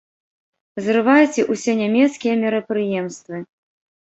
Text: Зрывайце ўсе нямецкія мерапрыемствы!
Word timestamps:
Зрывайце 0.85 1.45
ўсе 1.53 1.71
нямецкія 1.81 2.33
мерапрыемствы! 2.45 3.35